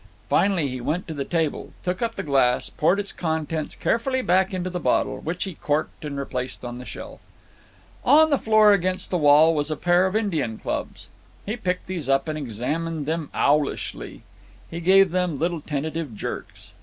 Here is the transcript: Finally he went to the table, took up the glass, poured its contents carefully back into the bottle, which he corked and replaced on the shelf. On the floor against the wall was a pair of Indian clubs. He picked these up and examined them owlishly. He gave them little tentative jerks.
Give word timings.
Finally 0.29 0.67
he 0.67 0.81
went 0.81 1.07
to 1.07 1.13
the 1.13 1.23
table, 1.23 1.73
took 1.83 2.01
up 2.01 2.15
the 2.15 2.23
glass, 2.23 2.71
poured 2.71 2.99
its 2.99 3.11
contents 3.13 3.75
carefully 3.75 4.23
back 4.23 4.51
into 4.51 4.67
the 4.67 4.79
bottle, 4.79 5.19
which 5.19 5.43
he 5.43 5.53
corked 5.53 6.03
and 6.03 6.17
replaced 6.17 6.65
on 6.65 6.79
the 6.79 6.85
shelf. 6.85 7.19
On 8.03 8.31
the 8.31 8.39
floor 8.39 8.73
against 8.73 9.11
the 9.11 9.19
wall 9.19 9.53
was 9.53 9.69
a 9.69 9.77
pair 9.77 10.07
of 10.07 10.15
Indian 10.15 10.57
clubs. 10.57 11.09
He 11.45 11.55
picked 11.55 11.85
these 11.85 12.09
up 12.09 12.27
and 12.27 12.35
examined 12.35 13.05
them 13.05 13.29
owlishly. 13.31 14.23
He 14.71 14.79
gave 14.79 15.11
them 15.11 15.37
little 15.37 15.61
tentative 15.61 16.15
jerks. 16.15 16.71